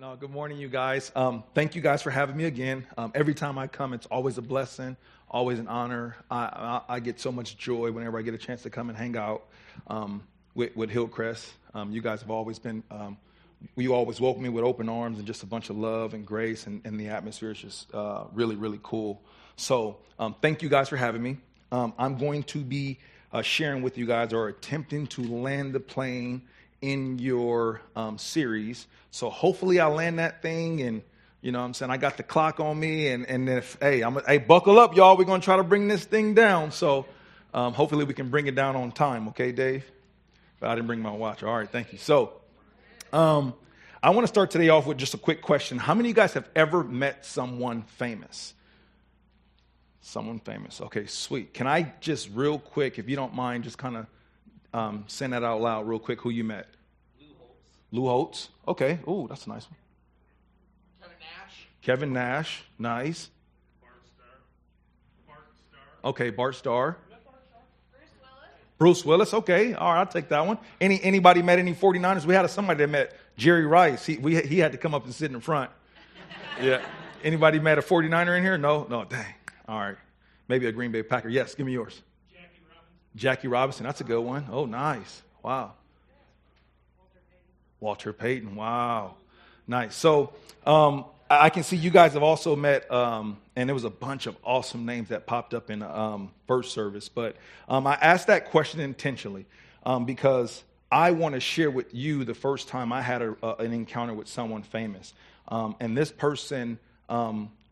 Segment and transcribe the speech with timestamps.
[0.00, 1.10] No, good morning, you guys.
[1.16, 2.86] Um, thank you guys for having me again.
[2.96, 4.96] Um, every time I come, it's always a blessing,
[5.28, 6.14] always an honor.
[6.30, 8.96] I, I, I, get so much joy whenever I get a chance to come and
[8.96, 9.48] hang out
[9.88, 10.22] um,
[10.54, 11.52] with, with, Hillcrest.
[11.74, 13.16] Um, you guys have always been, um,
[13.74, 16.68] you always welcome me with open arms and just a bunch of love and grace,
[16.68, 19.20] and, and the atmosphere is just uh, really, really cool.
[19.56, 21.38] So, um, thank you guys for having me.
[21.72, 23.00] I'm going to be
[23.32, 26.42] uh, sharing with you guys or attempting to land the plane
[26.80, 28.86] in your um, series.
[29.10, 31.02] So hopefully I land that thing and
[31.40, 31.90] you know what I'm saying?
[31.90, 35.16] I got the clock on me and, and if, hey, I'm, hey, buckle up, y'all.
[35.16, 36.72] We're to try to bring this thing down.
[36.72, 37.06] So
[37.54, 39.28] um, hopefully we can bring it down on time.
[39.28, 39.84] Okay, Dave?
[40.58, 41.44] But I didn't bring my watch.
[41.44, 41.98] All right, thank you.
[41.98, 42.32] So
[43.12, 43.54] um,
[44.02, 45.78] I want to start today off with just a quick question.
[45.78, 48.54] How many of you guys have ever met someone famous?
[50.00, 50.80] Someone famous.
[50.80, 51.54] Okay, sweet.
[51.54, 54.06] Can I just real quick, if you don't mind, just kind of
[54.72, 56.66] um, send that out loud real quick who you met.
[57.20, 57.68] Lou Holtz.
[57.92, 58.48] Lou Holtz.
[58.66, 58.98] Okay.
[59.08, 59.76] Ooh, that's a nice one.
[61.00, 61.66] Kevin Nash.
[61.82, 62.62] Kevin Nash.
[62.78, 63.30] Nice.
[63.80, 64.28] Bart Starr.
[65.26, 66.10] Bart Starr.
[66.10, 66.96] Okay, Bart Starr.
[67.08, 68.48] Bruce Willis.
[68.78, 69.34] Bruce Willis.
[69.34, 69.74] Okay.
[69.74, 70.58] All right, I'll take that one.
[70.80, 72.24] Any anybody met any 49ers?
[72.24, 74.04] We had a, somebody that met Jerry Rice.
[74.04, 75.70] He, we, he had to come up and sit in front.
[76.62, 76.82] yeah.
[77.24, 78.58] Anybody met a 49er in here?
[78.58, 78.86] No?
[78.88, 79.34] No, dang.
[79.66, 79.96] All right.
[80.46, 81.28] Maybe a Green Bay Packer.
[81.28, 82.00] Yes, give me yours.
[83.18, 84.46] Jackie Robinson, that's a good one.
[84.50, 85.22] Oh, nice.
[85.42, 85.72] Wow.
[87.80, 89.14] Walter Payton, wow.
[89.66, 89.94] Nice.
[89.94, 90.32] So
[90.64, 94.26] um, I can see you guys have also met, um, and there was a bunch
[94.26, 97.08] of awesome names that popped up in um, first service.
[97.08, 97.36] But
[97.68, 99.46] um, I asked that question intentionally
[99.84, 103.72] um, because I want to share with you the first time I had a, an
[103.72, 105.12] encounter with someone famous.
[105.48, 106.78] Um, and this person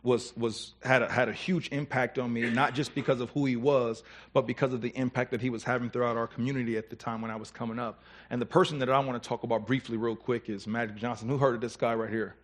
[0.06, 3.44] was, was, had, a, had a huge impact on me, not just because of who
[3.44, 6.88] he was, but because of the impact that he was having throughout our community at
[6.88, 8.02] the time when I was coming up.
[8.30, 11.28] And the person that I want to talk about briefly, real quick, is Magic Johnson.
[11.28, 12.36] Who heard of this guy right here?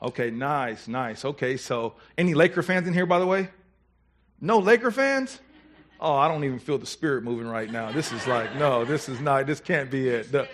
[0.00, 1.24] Okay, nice, nice.
[1.24, 3.48] Okay, so any Laker fans in here, by the way?
[4.40, 5.40] No Laker fans?
[6.00, 7.90] Oh, I don't even feel the spirit moving right now.
[7.90, 10.30] This is like, no, this is not, this can't be it.
[10.30, 10.48] The,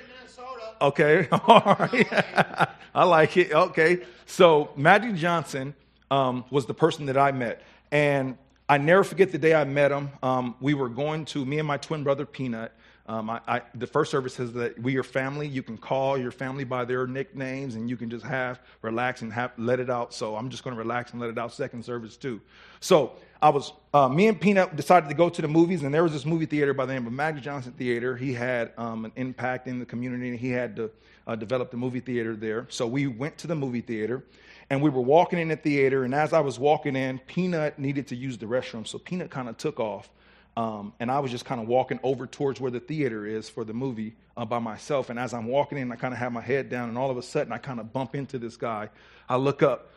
[0.81, 2.71] okay, all right.
[2.95, 3.53] I like it.
[3.53, 5.75] Okay, so Magic Johnson
[6.11, 7.63] um, was the person that I met.
[7.91, 8.37] And
[8.69, 10.11] I never forget the day I met him.
[10.23, 12.73] Um, we were going to, me and my twin brother Peanut.
[13.07, 15.47] Um, I, I, the first service says that we are family.
[15.47, 19.31] You can call your family by their nicknames and you can just have, relax and
[19.31, 20.15] have, let it out.
[20.15, 22.41] So I'm just going to relax and let it out second service too.
[22.81, 23.13] So
[23.43, 26.13] I was, uh, me and Peanut decided to go to the movies and there was
[26.13, 28.17] this movie theater by the name of Magic Johnson Theater.
[28.17, 30.91] He had um, an impact in the community and he had to
[31.27, 32.67] uh, develop the movie theater there.
[32.71, 34.25] So we went to the movie theater
[34.75, 36.03] and we were walking in the theater.
[36.03, 38.85] And as I was walking in, Peanut needed to use the restroom.
[38.85, 40.11] So Peanut kind of took off.
[40.57, 43.63] Um, and I was just kind of walking over towards where the theater is for
[43.65, 45.11] the movie uh, by myself.
[45.11, 47.17] And as I'm walking in, I kind of have my head down, and all of
[47.17, 48.89] a sudden, I kind of bump into this guy.
[49.29, 49.93] I look up,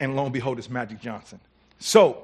[0.00, 1.38] and lo and behold, it's Magic Johnson.
[1.78, 2.22] So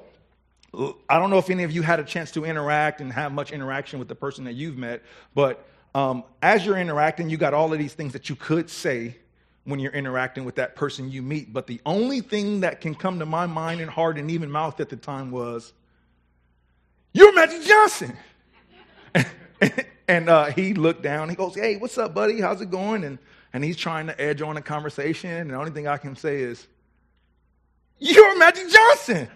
[0.73, 3.51] I don't know if any of you had a chance to interact and have much
[3.51, 5.03] interaction with the person that you've met,
[5.35, 9.17] but um, as you're interacting, you got all of these things that you could say
[9.65, 11.53] when you're interacting with that person you meet.
[11.53, 14.79] But the only thing that can come to my mind and heart and even mouth
[14.79, 15.73] at the time was,
[17.13, 18.17] You're Magic Johnson.
[20.07, 21.29] and uh, he looked down.
[21.29, 22.41] He goes, Hey, what's up, buddy?
[22.41, 23.03] How's it going?
[23.03, 23.17] And,
[23.53, 25.29] and he's trying to edge on a conversation.
[25.29, 26.67] And the only thing I can say is,
[27.99, 29.29] You're Magic Johnson.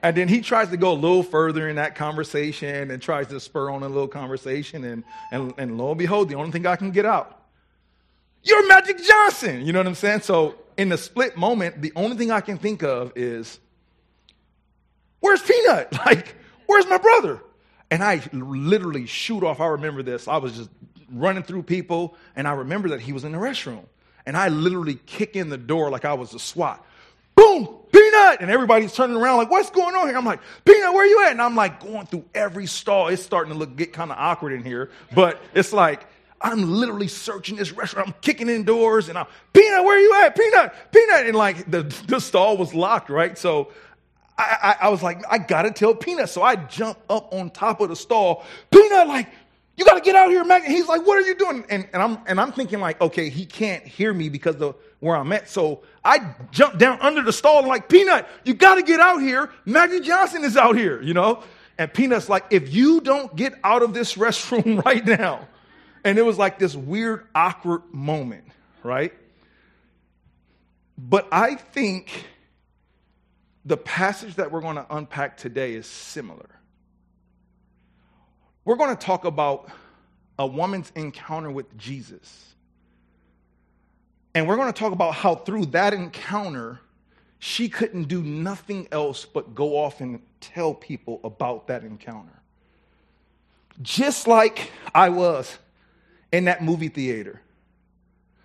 [0.00, 3.40] And then he tries to go a little further in that conversation and tries to
[3.40, 4.84] spur on a little conversation.
[4.84, 5.02] And,
[5.32, 7.37] and, and lo and behold, the only thing I can get out
[8.48, 9.64] you're Magic Johnson.
[9.64, 10.22] You know what I'm saying?
[10.22, 13.60] So, in the split moment, the only thing I can think of is,
[15.20, 15.92] Where's Peanut?
[16.06, 16.36] Like,
[16.66, 17.42] where's my brother?
[17.90, 19.60] And I literally shoot off.
[19.60, 20.28] I remember this.
[20.28, 20.70] I was just
[21.10, 23.84] running through people, and I remember that he was in the restroom.
[24.26, 26.84] And I literally kick in the door like I was a SWAT.
[27.34, 28.40] Boom, Peanut!
[28.40, 30.16] And everybody's turning around like, what's going on here?
[30.16, 31.32] I'm like, Peanut, where are you at?
[31.32, 33.08] And I'm like going through every stall.
[33.08, 36.06] It's starting to look get kind of awkward in here, but it's like
[36.40, 38.08] I'm literally searching this restaurant.
[38.08, 40.36] I'm kicking in doors and I'm, Peanut, where are you at?
[40.36, 41.26] Peanut, Peanut.
[41.26, 43.36] And like the, the stall was locked, right?
[43.36, 43.72] So
[44.38, 46.28] I, I, I was like, I gotta tell Peanut.
[46.28, 48.44] So I jump up on top of the stall.
[48.70, 49.28] Peanut, like,
[49.76, 50.64] you gotta get out here, Mac.
[50.64, 51.64] And he's like, what are you doing?
[51.70, 55.16] And, and I'm and I'm thinking like, okay, he can't hear me because of where
[55.16, 55.48] I'm at.
[55.48, 59.50] So I jump down under the stall and like, Peanut, you gotta get out here.
[59.64, 61.44] Magic Johnson is out here, you know?
[61.78, 65.46] And Peanut's like, if you don't get out of this restroom right now,
[66.08, 68.44] and it was like this weird, awkward moment,
[68.82, 69.12] right?
[70.96, 72.24] But I think
[73.66, 76.48] the passage that we're going to unpack today is similar.
[78.64, 79.70] We're going to talk about
[80.38, 82.54] a woman's encounter with Jesus.
[84.34, 86.80] And we're going to talk about how through that encounter,
[87.38, 92.40] she couldn't do nothing else but go off and tell people about that encounter.
[93.82, 95.58] Just like I was
[96.32, 97.40] in that movie theater.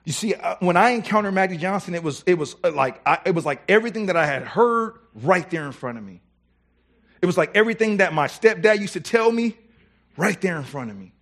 [0.06, 3.33] You see, uh, when I encountered Magic Johnson, it was, it was uh, like it
[3.33, 6.21] was like everything that I had heard right there in front of me.
[7.21, 9.57] It was like everything that my stepdad used to tell me
[10.18, 11.13] right there in front of me.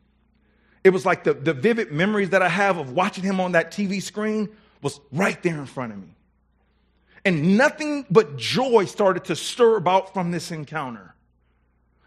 [0.83, 3.71] It was like the, the vivid memories that I have of watching him on that
[3.71, 4.49] TV screen
[4.81, 6.15] was right there in front of me.
[7.23, 11.13] And nothing but joy started to stir about from this encounter.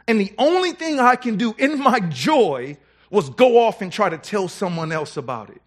[0.08, 2.78] And the only thing I can do in my joy
[3.10, 5.60] was go off and try to tell someone else about it.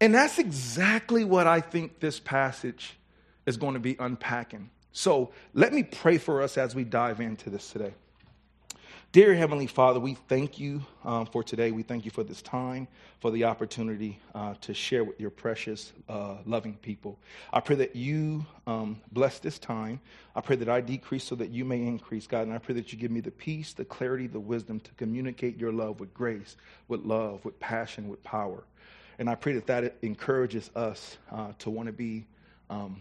[0.00, 2.96] And that's exactly what I think this passage
[3.46, 4.70] is going to be unpacking.
[4.92, 7.94] So let me pray for us as we dive into this today.
[9.10, 11.70] Dear Heavenly Father, we thank you um, for today.
[11.70, 12.86] We thank you for this time,
[13.20, 17.18] for the opportunity uh, to share with your precious, uh, loving people.
[17.50, 20.00] I pray that you um, bless this time.
[20.36, 22.42] I pray that I decrease so that you may increase, God.
[22.42, 25.56] And I pray that you give me the peace, the clarity, the wisdom to communicate
[25.56, 26.58] your love with grace,
[26.88, 28.64] with love, with passion, with power.
[29.18, 32.26] And I pray that that encourages us uh, to want to be
[32.68, 33.00] um,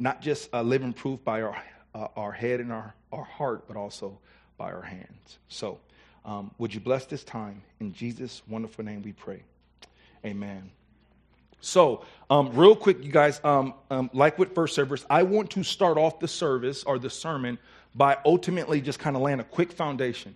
[0.00, 1.62] not just uh, living proof by our,
[1.94, 4.18] uh, our head and our, our heart, but also
[4.56, 5.38] by our hands.
[5.48, 5.78] So,
[6.24, 7.62] um, would you bless this time?
[7.80, 9.42] In Jesus' wonderful name we pray.
[10.24, 10.70] Amen.
[11.60, 15.62] So, um, real quick, you guys, um, um, like with first service, I want to
[15.62, 17.58] start off the service or the sermon
[17.94, 20.34] by ultimately just kind of laying a quick foundation.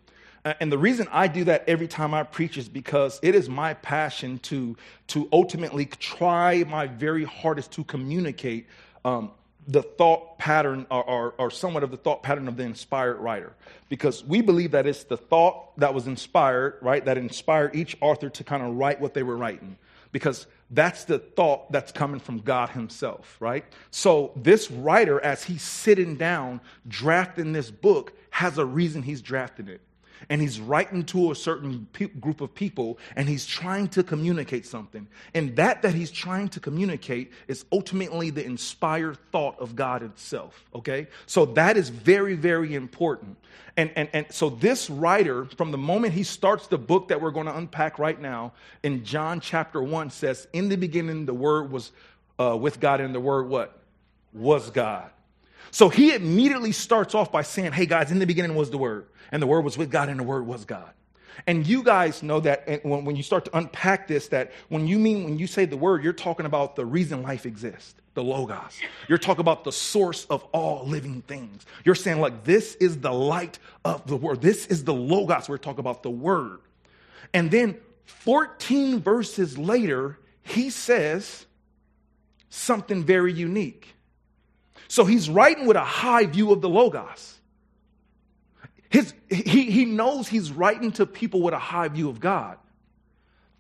[0.61, 3.75] And the reason I do that every time I preach is because it is my
[3.75, 4.77] passion to,
[5.09, 8.69] to ultimately try my very hardest to communicate
[9.05, 9.33] um,
[9.69, 13.53] the thought pattern or, or, or, somewhat of the thought pattern of the inspired writer.
[13.89, 18.29] Because we believe that it's the thought that was inspired right that inspired each author
[18.31, 19.77] to kind of write what they were writing.
[20.13, 23.65] Because that's the thought that's coming from god himself right?
[23.91, 29.69] So this writer as he's sitting down drafting this book has a reason he's drafting
[29.69, 29.81] it
[30.29, 34.67] and he's writing to a certain pe- group of people and he's trying to communicate
[34.67, 35.07] something.
[35.35, 40.65] And that that he's trying to communicate is ultimately the inspired thought of god itself
[40.75, 41.09] okay?
[41.27, 43.37] So that is very very important.
[43.77, 47.31] And and, and so this writer from the moment he starts the book that we're
[47.31, 48.53] going to unpack right now
[48.83, 51.93] in john chapter 1 says in the beginning the word was
[52.39, 53.79] uh, with god and the word what?
[54.33, 55.11] Was god
[55.77, 59.09] so he immediately starts off by saying, Hey guys, in the beginning was the Word,
[59.31, 60.89] and the Word was with God, and the Word was God.
[61.47, 64.99] And you guys know that eh, when you start to unpack this, that when you
[64.99, 68.81] mean, when you say the Word, you're talking about the reason life exists, the Logos.
[69.07, 71.67] You're talking about the source of all living things.
[71.85, 74.41] You're saying, like, this is the light of the Word.
[74.41, 75.47] This is the Logos.
[75.47, 76.61] We're talking about the Word.
[77.35, 77.77] And then
[78.07, 81.45] 14 verses later, he says
[82.49, 83.96] something very unique.
[84.89, 87.39] So he's writing with a high view of the Logos.
[88.89, 92.59] His, he, he knows he's writing to people with a high view of God.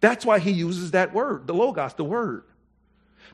[0.00, 2.44] That's why he uses that word, the Logos, the word.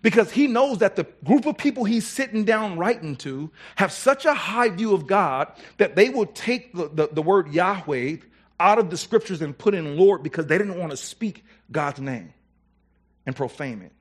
[0.00, 4.24] Because he knows that the group of people he's sitting down writing to have such
[4.24, 8.16] a high view of God that they will take the, the, the word Yahweh
[8.58, 12.00] out of the scriptures and put in Lord because they didn't want to speak God's
[12.00, 12.32] name
[13.26, 13.92] and profane it.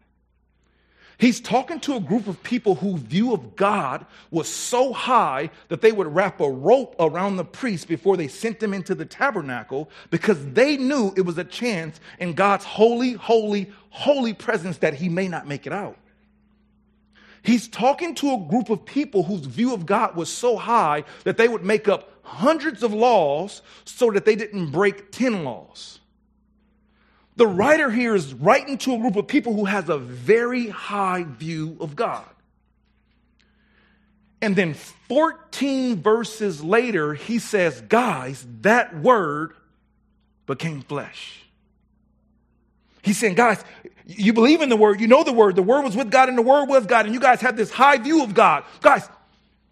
[1.21, 5.79] He's talking to a group of people whose view of God was so high that
[5.79, 9.91] they would wrap a rope around the priest before they sent them into the tabernacle
[10.10, 15.10] because they knew it was a chance in God's holy, holy, holy presence that he
[15.10, 15.96] may not make it out.
[17.43, 21.38] He's talking to a group of people whose view of God was so high that
[21.38, 26.00] they would make up hundreds of laws so that they didn't break 10 laws.
[27.41, 31.24] The writer here is writing to a group of people who has a very high
[31.24, 32.29] view of God.
[34.43, 39.53] And then 14 verses later, he says, Guys, that word
[40.45, 41.41] became flesh.
[43.01, 43.63] He's saying, Guys,
[44.05, 46.38] you believe in the word, you know the word, the word was with God, and
[46.38, 48.65] the word was God, and you guys have this high view of God.
[48.81, 49.10] Guys,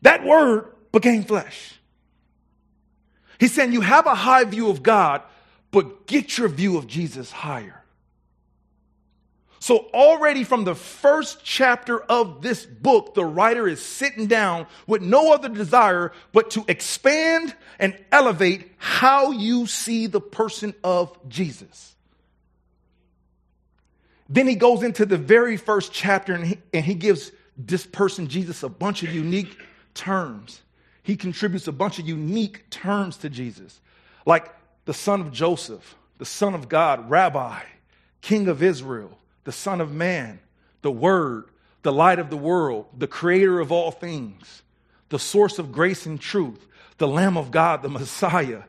[0.02, 1.76] that word became flesh.
[3.40, 5.22] He's saying, You have a high view of God,
[5.72, 7.80] but get your view of Jesus higher.
[9.62, 15.02] So, already from the first chapter of this book, the writer is sitting down with
[15.02, 21.94] no other desire but to expand and elevate how you see the person of Jesus.
[24.30, 28.28] Then he goes into the very first chapter and he, and he gives this person,
[28.28, 29.58] Jesus, a bunch of unique
[29.94, 30.62] terms.
[31.04, 33.82] He contributes a bunch of unique terms to Jesus,
[34.26, 34.54] like
[34.86, 37.62] the son of Joseph, the son of God, rabbi,
[38.22, 40.40] king of Israel, the son of man,
[40.82, 41.46] the Word,
[41.82, 44.64] the light of the world, the creator of all things,
[45.10, 46.66] the source of grace and truth,
[46.98, 48.64] the Lamb of God, the Messiah.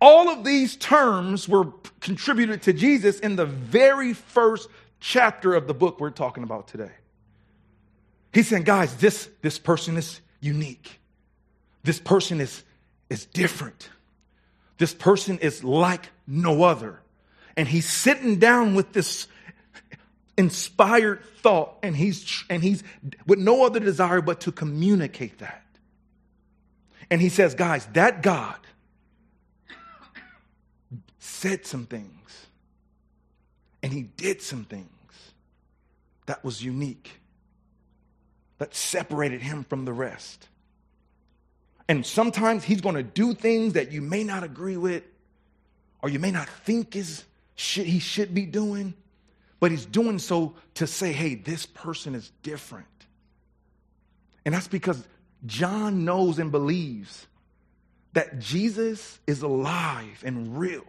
[0.00, 1.66] All of these terms were
[2.00, 4.68] contributed to Jesus in the very first
[5.00, 6.92] chapter of the book we're talking about today.
[8.32, 11.00] He's saying, guys, this, this person is unique.
[11.82, 12.62] This person is,
[13.08, 13.88] is different.
[14.80, 17.00] This person is like no other.
[17.54, 19.26] And he's sitting down with this
[20.38, 22.82] inspired thought and he's and he's
[23.26, 25.66] with no other desire but to communicate that
[27.10, 28.56] and he says guys that god
[31.18, 32.46] said some things
[33.82, 34.88] and he did some things
[36.24, 37.20] that was unique
[38.56, 40.48] that separated him from the rest
[41.90, 45.02] and sometimes he's going to do things that you may not agree with
[46.00, 48.94] or you may not think is he should be doing
[49.60, 52.86] but he's doing so to say, hey, this person is different.
[54.44, 55.06] And that's because
[55.46, 57.26] John knows and believes
[58.14, 60.86] that Jesus is alive and real.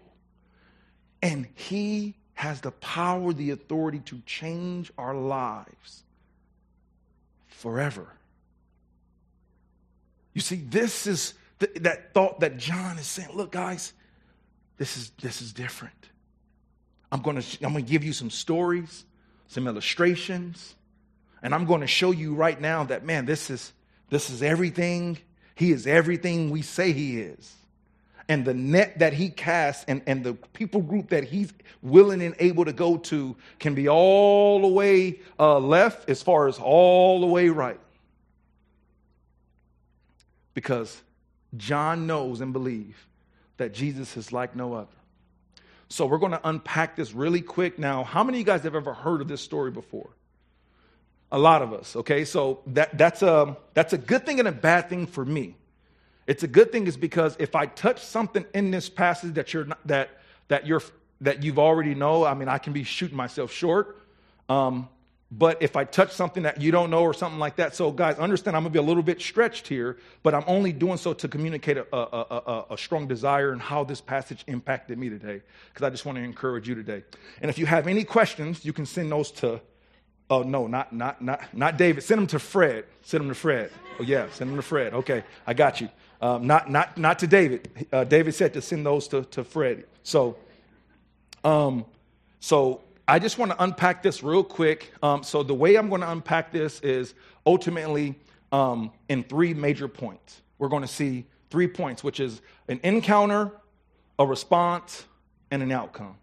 [1.21, 6.03] And he has the power, the authority to change our lives
[7.47, 8.07] forever.
[10.33, 13.93] You see, this is the, that thought that John is saying, look, guys,
[14.77, 15.93] this is, this is different.
[17.11, 19.05] I'm going to I'm going to give you some stories,
[19.47, 20.75] some illustrations,
[21.43, 23.73] and I'm going to show you right now that man, this is
[24.09, 25.17] this is everything.
[25.55, 27.53] He is everything we say he is.
[28.29, 32.33] And the net that he casts and, and the people group that he's willing and
[32.39, 37.19] able to go to can be all the way uh, left as far as all
[37.19, 37.79] the way right.
[40.53, 41.01] Because
[41.57, 42.97] John knows and believes
[43.57, 44.87] that Jesus is like no other.
[45.89, 48.03] So we're going to unpack this really quick now.
[48.03, 50.09] How many of you guys have ever heard of this story before?
[51.33, 52.25] A lot of us, okay?
[52.25, 55.55] So that, that's, a, that's a good thing and a bad thing for me.
[56.27, 59.65] It's a good thing is because if I touch something in this passage that you're
[59.65, 60.09] not, that
[60.47, 60.81] that you're
[61.21, 63.99] that you've already know, I mean, I can be shooting myself short.
[64.47, 64.87] Um,
[65.31, 68.19] but if I touch something that you don't know or something like that, so guys,
[68.19, 71.27] understand I'm gonna be a little bit stretched here, but I'm only doing so to
[71.29, 75.85] communicate a, a, a, a strong desire and how this passage impacted me today, because
[75.87, 77.03] I just want to encourage you today.
[77.41, 79.61] And if you have any questions, you can send those to,
[80.29, 82.03] oh no, not not not not David.
[82.03, 82.83] Send them to Fred.
[83.01, 83.71] Send them to Fred.
[83.99, 84.93] Oh yeah, send them to Fred.
[84.93, 85.87] Okay, I got you.
[86.21, 87.87] Um, not not not to David.
[87.91, 89.85] Uh, David said to send those to to Fred.
[90.03, 90.35] So,
[91.43, 91.85] um,
[92.41, 94.93] so I just want to unpack this real quick.
[95.01, 97.13] Um, so, the way I'm going to unpack this is
[97.45, 98.15] ultimately
[98.51, 100.41] um, in three major points.
[100.59, 103.51] We're going to see three points, which is an encounter,
[104.19, 105.05] a response,
[105.49, 106.15] and an outcome.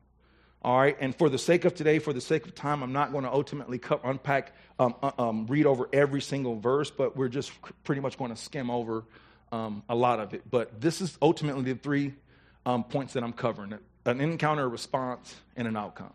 [0.63, 3.13] All right, and for the sake of today, for the sake of time, I'm not
[3.13, 7.29] going to ultimately cut, unpack, um, uh, um, read over every single verse, but we're
[7.29, 7.53] just
[7.85, 9.05] pretty much going to skim over
[9.53, 10.43] um, a lot of it.
[10.51, 12.15] But this is ultimately the three
[12.67, 16.13] um, points that I'm covering an encounter, a response, and an outcome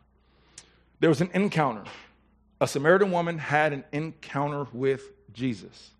[1.04, 1.84] there was an encounter.
[2.62, 5.02] A Samaritan woman had an encounter with
[5.34, 5.92] Jesus.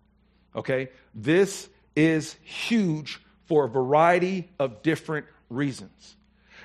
[0.56, 0.88] Okay?
[1.14, 6.16] This is huge for a variety of different reasons.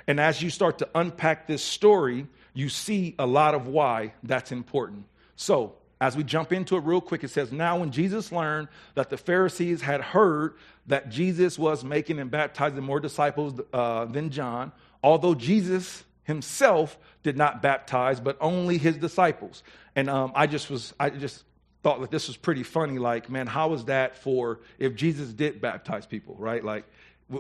[0.08, 4.54] And as you start to unpack this story, you see a lot of why that's
[4.54, 5.04] important.
[5.36, 9.10] So, as we jump into it real quick, it says, Now, when Jesus learned that
[9.10, 10.54] the Pharisees had heard
[10.88, 14.72] that Jesus was making and baptizing more disciples uh, than John,
[15.04, 19.64] although Jesus himself did not baptize, but only his disciples.
[19.96, 21.44] And um, I just was, I just
[21.82, 23.00] thought that this was pretty funny.
[23.00, 26.64] Like, man, how is that for if Jesus did baptize people, right?
[26.64, 26.86] Like,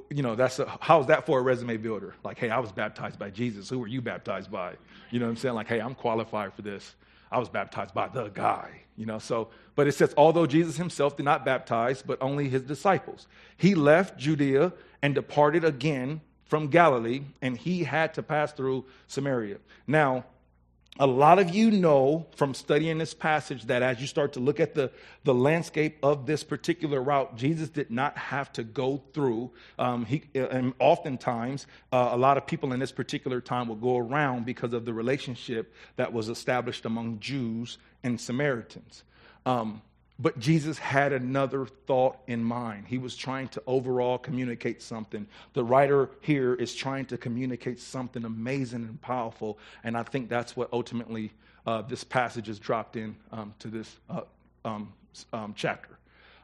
[0.09, 2.15] you know, that's a, how is that for a resume builder?
[2.23, 3.69] Like, hey, I was baptized by Jesus.
[3.69, 4.73] Who were you baptized by?
[5.11, 5.55] You know what I'm saying?
[5.55, 6.95] Like, hey, I'm qualified for this.
[7.31, 9.19] I was baptized by the guy, you know.
[9.19, 13.75] So, but it says, although Jesus himself did not baptize, but only his disciples, he
[13.75, 19.57] left Judea and departed again from Galilee, and he had to pass through Samaria.
[19.87, 20.25] Now,
[20.99, 24.59] a lot of you know from studying this passage that as you start to look
[24.59, 24.91] at the,
[25.23, 29.51] the landscape of this particular route, Jesus did not have to go through.
[29.77, 33.97] Um, he, and oftentimes, uh, a lot of people in this particular time would go
[33.97, 39.03] around because of the relationship that was established among Jews and Samaritans.
[39.45, 39.81] Um,
[40.19, 42.85] but Jesus had another thought in mind.
[42.87, 45.25] He was trying to overall communicate something.
[45.53, 49.57] The writer here is trying to communicate something amazing and powerful.
[49.83, 51.31] And I think that's what ultimately
[51.65, 54.21] uh, this passage is dropped in um, to this uh,
[54.65, 54.91] um,
[55.31, 55.98] um, chapter.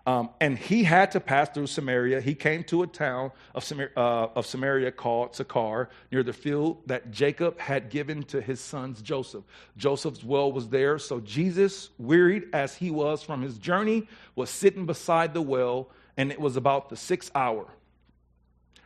[0.07, 2.21] Um, and he had to pass through Samaria.
[2.21, 6.83] He came to a town of, Samar- uh, of Samaria called Sychar, near the field
[6.85, 9.43] that Jacob had given to his sons Joseph.
[9.77, 14.85] Joseph's well was there, so Jesus, wearied as he was from his journey, was sitting
[14.85, 17.65] beside the well, and it was about the sixth hour.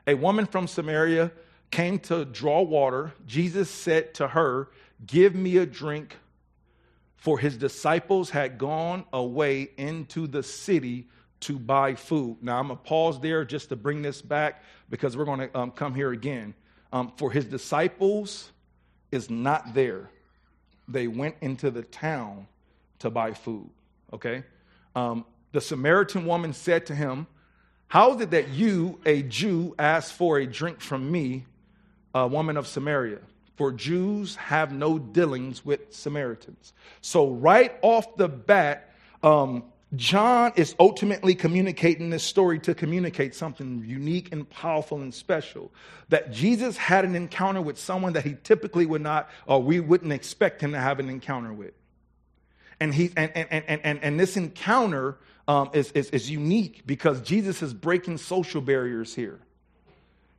[0.08, 1.32] A woman from Samaria
[1.70, 3.12] came to draw water.
[3.28, 4.70] Jesus said to her,
[5.06, 6.16] Give me a drink
[7.20, 11.08] for his disciples had gone away into the city
[11.42, 12.38] to buy food.
[12.42, 15.58] Now, I'm going to pause there just to bring this back because we're going to
[15.58, 16.54] um, come here again.
[16.92, 18.52] Um, for his disciples
[19.12, 20.10] is not there.
[20.88, 22.48] They went into the town
[23.00, 23.70] to buy food.
[24.14, 24.44] Okay?
[24.96, 27.28] Um, the Samaritan woman said to him,
[27.88, 31.46] How is it that you, a Jew, ask for a drink from me,
[32.16, 33.20] a woman of Samaria?
[33.60, 36.72] For Jews have no dealings with Samaritans.
[37.02, 39.66] So, right off the bat, um,
[39.98, 45.74] John is ultimately communicating this story to communicate something unique and powerful and special.
[46.08, 50.14] That Jesus had an encounter with someone that he typically would not, or we wouldn't
[50.14, 51.74] expect him to have an encounter with.
[52.80, 55.18] And, he, and, and, and, and, and this encounter
[55.50, 59.42] um, is, is, is unique because Jesus is breaking social barriers here.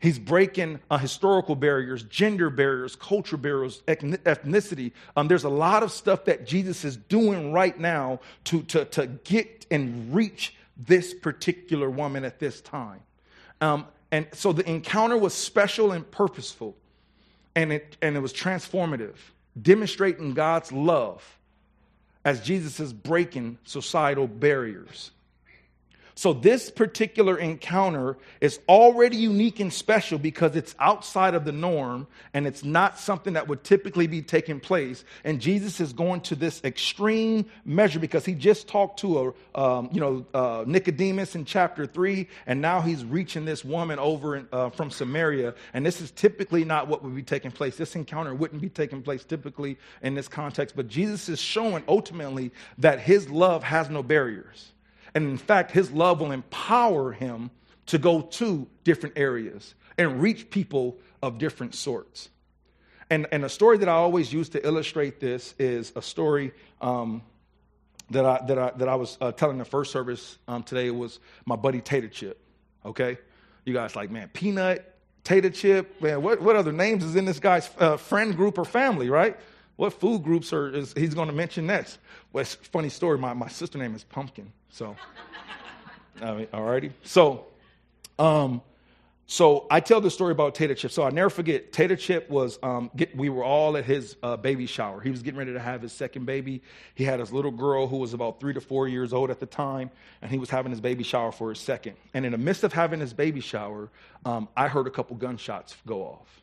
[0.00, 4.92] He's breaking uh, historical barriers, gender barriers, culture barriers, ethnicity.
[5.14, 9.06] Um, there's a lot of stuff that Jesus is doing right now to, to, to
[9.24, 13.00] get and reach this particular woman at this time.
[13.60, 16.74] Um, and so the encounter was special and purposeful,
[17.54, 19.16] and it, and it was transformative,
[19.60, 21.38] demonstrating God's love
[22.24, 25.10] as Jesus is breaking societal barriers.
[26.20, 32.08] So, this particular encounter is already unique and special because it's outside of the norm
[32.34, 35.02] and it's not something that would typically be taking place.
[35.24, 39.88] And Jesus is going to this extreme measure because he just talked to a, um,
[39.94, 44.46] you know, uh, Nicodemus in chapter three, and now he's reaching this woman over in,
[44.52, 45.54] uh, from Samaria.
[45.72, 47.78] And this is typically not what would be taking place.
[47.78, 50.76] This encounter wouldn't be taking place typically in this context.
[50.76, 54.72] But Jesus is showing ultimately that his love has no barriers.
[55.14, 57.50] And in fact, his love will empower him
[57.86, 62.28] to go to different areas and reach people of different sorts.
[63.10, 67.22] And, and a story that I always use to illustrate this is a story um,
[68.10, 70.90] that, I, that, I, that I was uh, telling the first service um, today.
[70.90, 72.40] was my buddy Tater Chip.
[72.84, 73.18] Okay?
[73.64, 77.40] You guys like, man, Peanut, Tater Chip, man, what, what other names is in this
[77.40, 79.36] guy's uh, friend group or family, right?
[79.76, 81.98] What food groups are is he's going to mention next?
[82.32, 83.18] Well, funny story.
[83.18, 84.52] My, my sister name is Pumpkin.
[84.70, 84.96] So,
[86.22, 86.92] I mean, alrighty.
[87.04, 87.46] So,
[88.18, 88.62] um,
[89.26, 90.90] so I tell the story about Tater Chip.
[90.90, 91.72] So I never forget.
[91.72, 95.00] Tater Chip was um, get, we were all at his uh, baby shower.
[95.00, 96.62] He was getting ready to have his second baby.
[96.96, 99.46] He had his little girl who was about three to four years old at the
[99.46, 101.96] time, and he was having his baby shower for his second.
[102.12, 103.88] And in the midst of having his baby shower,
[104.24, 106.42] um, I heard a couple gunshots go off.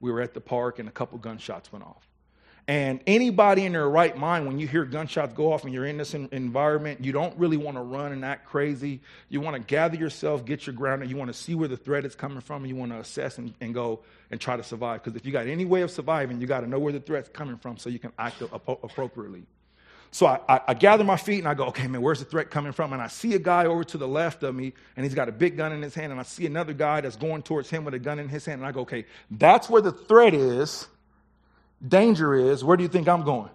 [0.00, 2.05] We were at the park, and a couple gunshots went off.
[2.68, 5.98] And anybody in their right mind, when you hear gunshots go off and you're in
[5.98, 9.00] this environment, you don't really want to run and act crazy.
[9.28, 11.76] You want to gather yourself, get your ground, and you want to see where the
[11.76, 14.00] threat is coming from, and you want to assess and, and go
[14.32, 15.04] and try to survive.
[15.04, 17.28] Because if you got any way of surviving, you got to know where the threat's
[17.28, 19.44] coming from so you can act appropriately.
[20.10, 22.50] So I, I, I, gather my feet and I go, okay, man, where's the threat
[22.50, 22.92] coming from?
[22.92, 25.32] And I see a guy over to the left of me and he's got a
[25.32, 26.10] big gun in his hand.
[26.10, 28.60] And I see another guy that's going towards him with a gun in his hand.
[28.60, 30.86] And I go, okay, that's where the threat is.
[31.86, 33.50] Danger is, where do you think I'm going?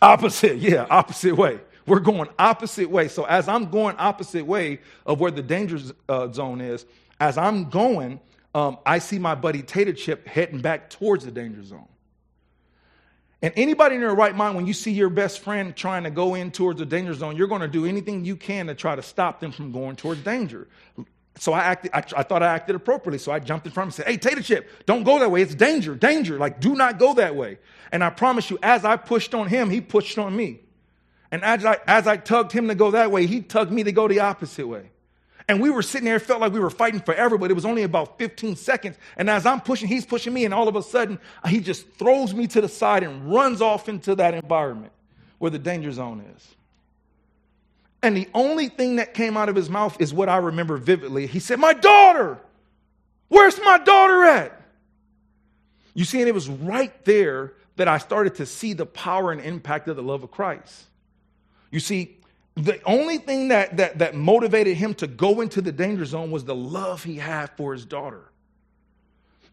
[0.00, 1.60] Opposite, yeah, opposite way.
[1.86, 3.08] We're going opposite way.
[3.08, 6.84] So as I'm going opposite way of where the danger uh, zone is,
[7.18, 8.20] as I'm going,
[8.54, 11.88] um, I see my buddy Tater Chip heading back towards the danger zone.
[13.40, 16.34] And anybody in their right mind, when you see your best friend trying to go
[16.34, 19.02] in towards the danger zone, you're going to do anything you can to try to
[19.02, 20.66] stop them from going towards danger.
[21.38, 23.18] So I acted, I, I, thought I acted appropriately.
[23.18, 25.42] So I jumped in front and said, Hey, Tater Chip, don't go that way.
[25.42, 26.38] It's danger, danger.
[26.38, 27.58] Like, do not go that way.
[27.92, 30.60] And I promise you, as I pushed on him, he pushed on me.
[31.30, 33.92] And as I, as I tugged him to go that way, he tugged me to
[33.92, 34.90] go the opposite way.
[35.46, 37.64] And we were sitting there, it felt like we were fighting forever, but it was
[37.64, 38.96] only about 15 seconds.
[39.16, 42.34] And as I'm pushing, he's pushing me, and all of a sudden, he just throws
[42.34, 44.92] me to the side and runs off into that environment
[45.38, 46.54] where the danger zone is.
[48.02, 51.26] And the only thing that came out of his mouth is what I remember vividly.
[51.26, 52.38] He said, My daughter!
[53.28, 54.60] Where's my daughter at?
[55.94, 59.40] You see, and it was right there that I started to see the power and
[59.40, 60.84] impact of the love of Christ.
[61.70, 62.16] You see,
[62.54, 66.44] the only thing that, that, that motivated him to go into the danger zone was
[66.44, 68.30] the love he had for his daughter.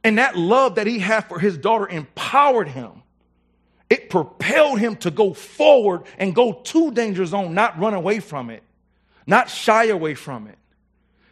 [0.04, 3.04] And that love that he had for his daughter empowered him
[3.90, 8.50] it propelled him to go forward and go to danger zone, not run away from
[8.50, 8.64] it.
[9.28, 10.58] not shy away from it.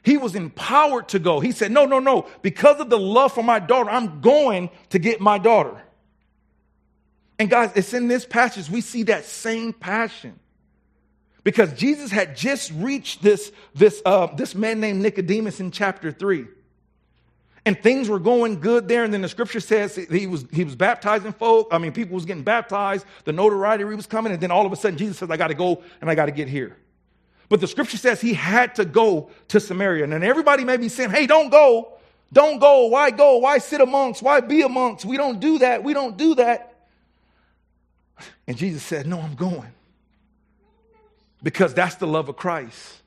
[0.03, 1.39] He was empowered to go.
[1.39, 2.27] He said, No, no, no.
[2.41, 5.81] Because of the love for my daughter, I'm going to get my daughter.
[7.39, 10.39] And guys, it's in this passage we see that same passion.
[11.43, 16.45] Because Jesus had just reached this, this, uh, this man named Nicodemus in chapter 3.
[17.65, 19.05] And things were going good there.
[19.05, 21.69] And then the scripture says he was, he was baptizing folk.
[21.71, 23.05] I mean, people was getting baptized.
[23.23, 24.33] The notoriety was coming.
[24.33, 26.25] And then all of a sudden, Jesus says, I got to go and I got
[26.25, 26.75] to get here.
[27.47, 30.03] But the scripture says he had to go to Samaria.
[30.03, 31.93] And then everybody may be saying, hey, don't go.
[32.33, 32.87] Don't go.
[32.87, 33.37] Why go?
[33.37, 34.21] Why sit amongst?
[34.21, 35.05] Why be amongst?
[35.05, 35.83] We don't do that.
[35.83, 36.87] We don't do that.
[38.47, 39.71] And Jesus said, no, I'm going.
[41.41, 43.01] Because that's the love of Christ.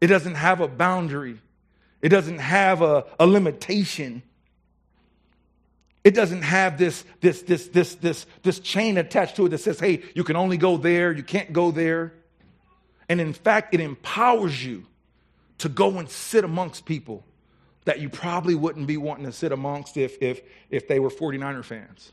[0.00, 1.40] It doesn't have a boundary.
[2.00, 4.22] It doesn't have a, a limitation.
[6.04, 9.80] It doesn't have this, this, this, this, this, this chain attached to it that says,
[9.80, 12.14] hey, you can only go there, you can't go there.
[13.08, 14.86] And in fact, it empowers you
[15.58, 17.24] to go and sit amongst people
[17.84, 21.64] that you probably wouldn't be wanting to sit amongst if, if, if they were 49er
[21.64, 22.12] fans.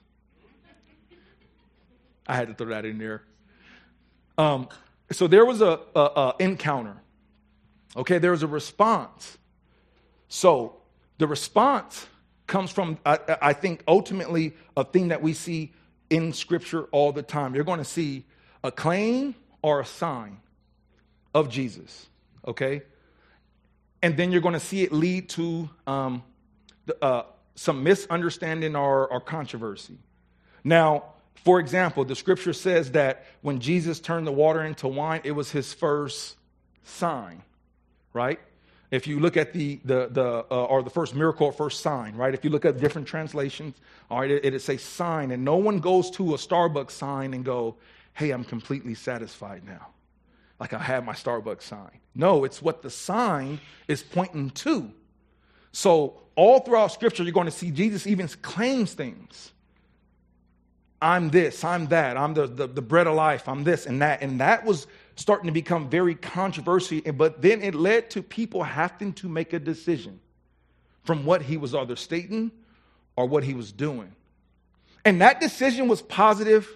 [2.27, 3.23] I had to throw that in there.
[4.37, 4.67] Um,
[5.11, 6.95] so there was a, a, a encounter.
[7.95, 9.37] Okay, there was a response.
[10.27, 10.77] So
[11.17, 12.07] the response
[12.47, 15.73] comes from, I, I think, ultimately a thing that we see
[16.09, 17.55] in Scripture all the time.
[17.55, 18.25] You're going to see
[18.63, 20.39] a claim or a sign
[21.33, 22.07] of Jesus,
[22.47, 22.83] okay?
[24.01, 26.23] And then you're going to see it lead to um,
[26.85, 27.23] the, uh,
[27.55, 29.97] some misunderstanding or, or controversy.
[30.63, 31.05] Now,
[31.43, 35.51] for example, the scripture says that when Jesus turned the water into wine, it was
[35.51, 36.35] his first
[36.83, 37.43] sign,
[38.13, 38.39] right?
[38.95, 42.15] If you look at the, the, the uh, or the first miracle or first sign,
[42.15, 42.33] right?
[42.33, 43.75] If you look at different translations,
[44.09, 47.43] all right, it, it says sign, and no one goes to a Starbucks sign and
[47.43, 47.75] go,
[48.13, 49.87] hey, I'm completely satisfied now.
[50.59, 51.99] Like I have my Starbucks sign.
[52.15, 54.91] No, it's what the sign is pointing to.
[55.73, 59.51] So all throughout scripture, you're going to see Jesus even claims things.
[61.01, 64.21] I'm this, I'm that, I'm the, the, the, bread of life, I'm this and that.
[64.21, 67.01] And that was starting to become very controversial.
[67.13, 70.19] But then it led to people having to make a decision
[71.03, 72.51] from what he was either stating
[73.15, 74.13] or what he was doing.
[75.05, 76.67] And that decision was positive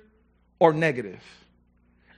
[0.60, 1.22] or negative.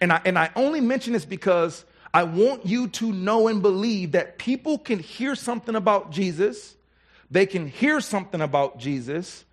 [0.01, 4.12] And I, and I only mention this because I want you to know and believe
[4.12, 6.75] that people can hear something about Jesus,
[7.29, 9.45] they can hear something about Jesus,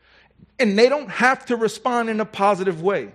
[0.58, 3.12] and they don't have to respond in a positive way.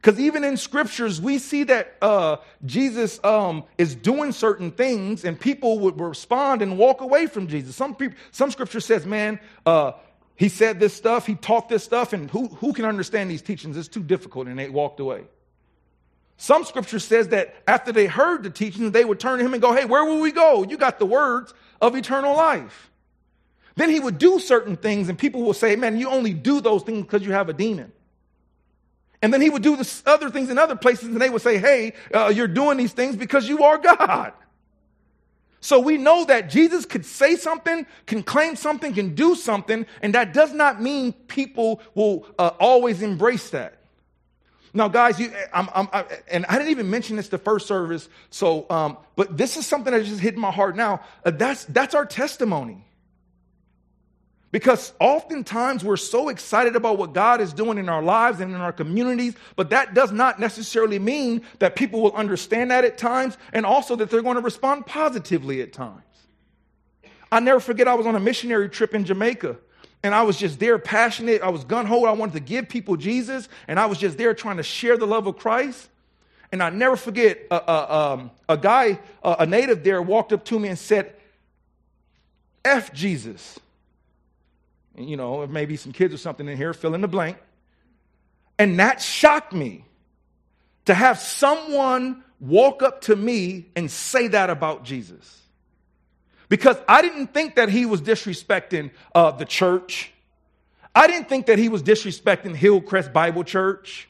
[0.00, 5.38] Because even in scriptures, we see that uh, Jesus um, is doing certain things, and
[5.38, 7.74] people would respond and walk away from Jesus.
[7.74, 9.92] Some people, some scripture says, "Man, uh,
[10.36, 13.76] he said this stuff, he taught this stuff, and who who can understand these teachings?
[13.76, 15.24] It's too difficult," and they walked away.
[16.36, 19.60] Some scripture says that after they heard the teachings, they would turn to him and
[19.60, 20.62] go, "Hey, where will we go?
[20.62, 22.88] You got the words of eternal life."
[23.74, 26.82] Then he would do certain things, and people will say, Man, you only do those
[26.82, 27.92] things because you have a demon.
[29.20, 31.58] And then he would do the other things in other places, and they would say,
[31.58, 34.32] Hey, uh, you're doing these things because you are God.
[35.60, 40.14] So we know that Jesus could say something, can claim something, can do something, and
[40.14, 43.74] that does not mean people will uh, always embrace that.
[44.72, 48.08] Now, guys, you, I'm, I'm, I, and I didn't even mention this the first service.
[48.30, 51.00] So, um, but this is something that just hit my heart now.
[51.24, 52.84] Uh, that's that's our testimony.
[54.50, 58.60] Because oftentimes we're so excited about what God is doing in our lives and in
[58.60, 63.36] our communities, but that does not necessarily mean that people will understand that at times
[63.52, 66.02] and also that they're going to respond positively at times.
[67.30, 69.58] I never forget I was on a missionary trip in Jamaica
[70.02, 71.42] and I was just there passionate.
[71.42, 72.04] I was gun ho.
[72.04, 75.06] I wanted to give people Jesus and I was just there trying to share the
[75.06, 75.90] love of Christ.
[76.50, 80.46] And I never forget uh, uh, um, a guy, uh, a native there, walked up
[80.46, 81.14] to me and said,
[82.64, 83.58] F Jesus
[84.98, 87.36] you know, maybe some kids or something in here, fill in the blank.
[88.58, 89.84] And that shocked me
[90.86, 95.42] to have someone walk up to me and say that about Jesus.
[96.48, 100.12] Because I didn't think that he was disrespecting uh, the church.
[100.94, 104.08] I didn't think that he was disrespecting Hillcrest Bible Church.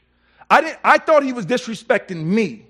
[0.48, 2.64] I, didn't, I thought he was disrespecting me.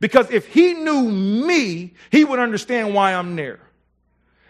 [0.00, 3.60] Because if he knew me, he would understand why I'm there.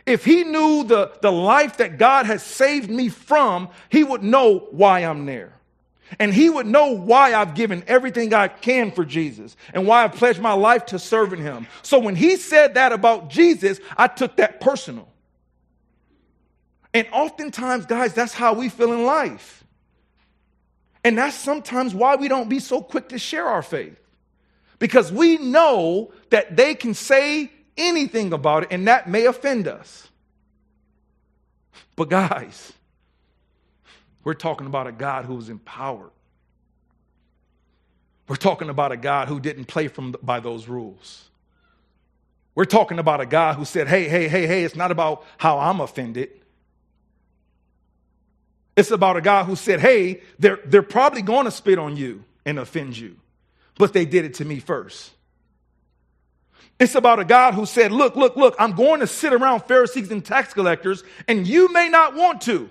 [0.09, 4.61] If he knew the, the life that God has saved me from, he would know
[4.71, 5.53] why I'm there.
[6.19, 10.15] And he would know why I've given everything I can for Jesus and why I've
[10.15, 11.67] pledged my life to serving him.
[11.83, 15.07] So when he said that about Jesus, I took that personal.
[16.95, 19.63] And oftentimes, guys, that's how we feel in life.
[21.05, 24.01] And that's sometimes why we don't be so quick to share our faith.
[24.79, 30.09] Because we know that they can say anything about it and that may offend us.
[31.97, 32.73] But, guys,
[34.25, 36.11] we're talking about a God who was empowered.
[38.29, 41.29] We're talking about a God who didn't play from by those rules.
[42.55, 45.59] We're talking about a God who said, hey, hey, hey, hey, it's not about how
[45.59, 46.31] I'm offended.
[48.77, 52.25] It's about a God who said, hey, they're, they're probably going to spit on you
[52.45, 53.17] and offend you,
[53.77, 55.11] but they did it to me first.
[56.81, 60.11] It's about a God who said, look, look, look, I'm going to sit around Pharisees
[60.11, 62.71] and tax collectors, and you may not want to.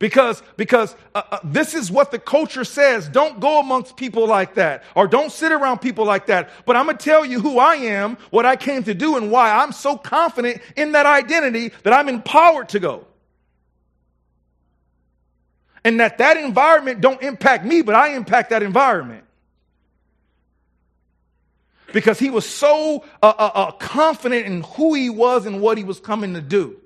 [0.00, 3.06] Because, because uh, uh, this is what the culture says.
[3.06, 6.50] Don't go amongst people like that, or don't sit around people like that.
[6.64, 9.30] But I'm going to tell you who I am, what I came to do, and
[9.30, 13.06] why I'm so confident in that identity that I'm empowered to go.
[15.84, 19.24] And that that environment don't impact me, but I impact that environment
[21.92, 25.84] because he was so uh, uh, uh, confident in who he was and what he
[25.84, 26.76] was coming to do.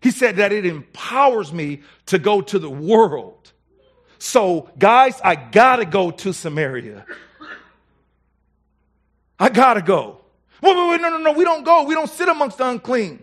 [0.00, 3.52] He said that it empowers me to go to the world.
[4.18, 7.06] So, guys, I gotta go to Samaria.
[9.38, 10.18] I gotta go.
[10.60, 11.84] Wait, wait, wait, no, no, no, we don't go.
[11.84, 13.22] We don't sit amongst the unclean.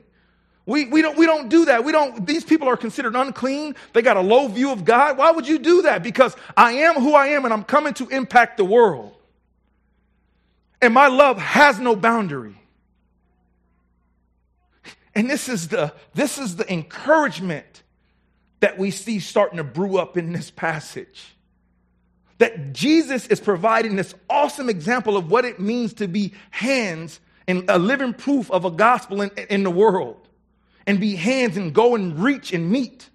[0.65, 1.84] We, we, don't, we don't do that.
[1.84, 3.75] We don't, these people are considered unclean.
[3.93, 5.17] They got a low view of God.
[5.17, 6.04] Why would you do that?
[6.04, 9.15] Because I am who I am and I'm coming to impact the world.
[10.82, 12.56] And my love has no boundary.
[15.15, 17.84] And this is the this is the encouragement
[18.62, 21.36] that we see starting to brew up in this passage.
[22.38, 27.70] That Jesus is providing this awesome example of what it means to be hands and
[27.70, 30.28] a living proof of a gospel in, in the world.
[30.88, 33.10] And be hands and go and reach and meet.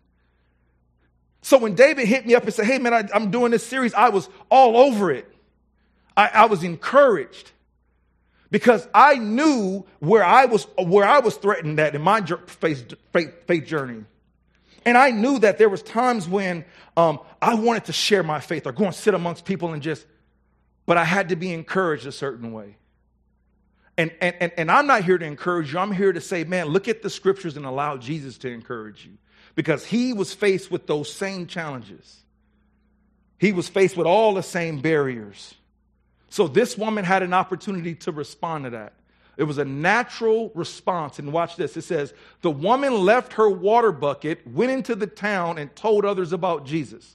[1.41, 3.95] So when David hit me up and said, Hey man, I, am doing this series,
[3.95, 5.27] I was all over it.
[6.17, 7.51] I, I was encouraged
[8.55, 13.35] because I knew where I was where I was threatened at in my faith, faith,
[13.49, 14.05] faith journey.
[14.85, 16.65] And I knew that there was times when
[16.97, 20.07] um, I wanted to share my faith or go and sit amongst people and just,
[20.87, 22.77] but I had to be encouraged a certain way.
[23.99, 25.81] And, and, and, and I'm not here to encourage you.
[25.81, 29.19] I'm here to say, man, look at the scriptures and allow Jesus to encourage you.
[29.57, 32.23] Because he was faced with those same challenges.
[33.37, 35.57] He was faced with all the same barriers.
[36.35, 38.95] So this woman had an opportunity to respond to that.
[39.37, 41.21] It was a natural response.
[41.21, 41.77] And watch this.
[41.77, 46.33] It says, The woman left her water bucket, went into the town, and told others
[46.33, 47.15] about Jesus.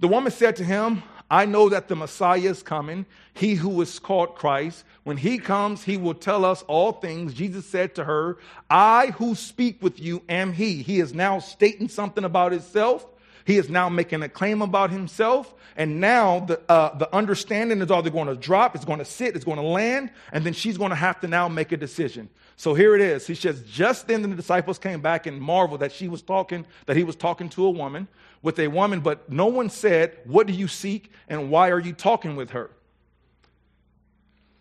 [0.00, 3.98] The woman said to him, I know that the Messiah is coming, he who is
[3.98, 4.84] called Christ.
[5.04, 7.32] When he comes, he will tell us all things.
[7.32, 8.36] Jesus said to her,
[8.68, 10.82] I who speak with you am he.
[10.82, 13.06] He is now stating something about himself.
[13.46, 15.54] He is now making a claim about himself.
[15.76, 19.36] And now the, uh, the understanding is either going to drop, it's going to sit,
[19.36, 22.28] it's going to land, and then she's going to have to now make a decision.
[22.56, 23.26] So here it is.
[23.26, 26.96] He says, just then the disciples came back and marveled that she was talking, that
[26.96, 28.08] he was talking to a woman,
[28.42, 31.92] with a woman, but no one said, What do you seek and why are you
[31.92, 32.70] talking with her?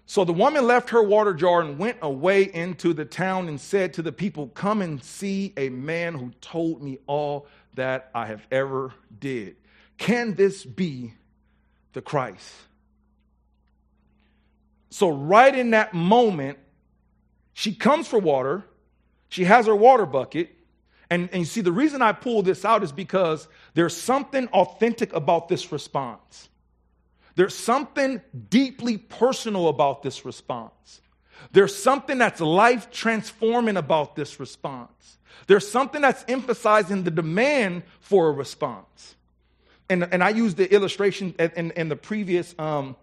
[0.07, 3.93] So the woman left her water jar and went away into the town and said
[3.93, 8.45] to the people, Come and see a man who told me all that I have
[8.51, 9.55] ever did.
[9.97, 11.13] Can this be
[11.93, 12.51] the Christ?
[14.89, 16.57] So, right in that moment,
[17.53, 18.63] she comes for water.
[19.29, 20.51] She has her water bucket.
[21.09, 25.13] And, and you see, the reason I pull this out is because there's something authentic
[25.13, 26.49] about this response.
[27.35, 31.01] There's something deeply personal about this response.
[31.51, 35.14] There's something that's life transforming about this response.
[35.47, 39.15] There's something that's emphasizing the demand for a response.
[39.89, 42.95] And, and I used the illustration in, in the previous, um,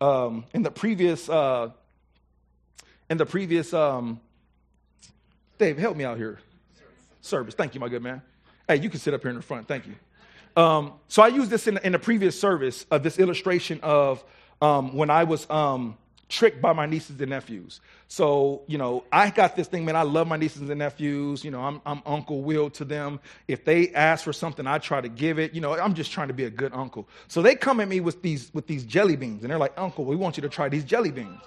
[0.00, 1.70] um, in the previous, uh,
[3.08, 4.20] in the previous, um,
[5.58, 6.38] Dave, help me out here.
[7.22, 7.54] Service.
[7.54, 8.22] Thank you, my good man.
[8.68, 9.66] Hey, you can sit up here in the front.
[9.66, 9.94] Thank you.
[10.56, 14.24] Um, so I used this in, in the previous service of this illustration of
[14.60, 15.96] um, when I was um,
[16.28, 17.80] tricked by my nieces and nephews.
[18.08, 19.96] So, you know, I got this thing, man.
[19.96, 21.44] I love my nieces and nephews.
[21.44, 23.20] You know, I'm, I'm Uncle Will to them.
[23.48, 25.54] If they ask for something, I try to give it.
[25.54, 27.08] You know, I'm just trying to be a good uncle.
[27.28, 30.04] So they come at me with these with these jelly beans, and they're like, Uncle,
[30.04, 31.40] we want you to try these jelly beans.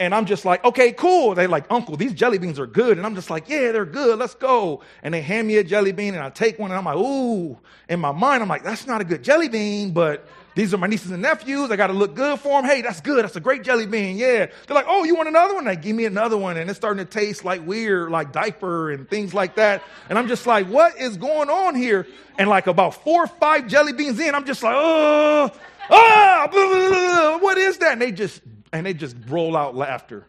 [0.00, 1.36] And I'm just like, okay, cool.
[1.36, 2.98] They're like, Uncle, these jelly beans are good.
[2.98, 4.18] And I'm just like, yeah, they're good.
[4.18, 4.82] Let's go.
[5.04, 7.56] And they hand me a jelly bean, and I take one, and I'm like, ooh.
[7.88, 10.86] In my mind, I'm like, that's not a good jelly bean, but these are my
[10.86, 11.70] nieces and nephews.
[11.70, 12.70] I got to look good for them.
[12.70, 13.24] Hey, that's good.
[13.24, 14.16] That's a great jelly bean.
[14.16, 14.46] Yeah.
[14.66, 15.64] They're like, oh, you want another one?
[15.64, 16.56] They give me another one.
[16.56, 19.82] And it's starting to taste like weird, like diaper and things like that.
[20.08, 22.06] And I'm just like, what is going on here?
[22.38, 25.50] And like about four or five jelly beans in, I'm just like, oh,
[25.90, 27.92] ah, blah, blah, blah, what is that?
[27.92, 28.40] And they just
[28.72, 30.24] and they just roll out laughter.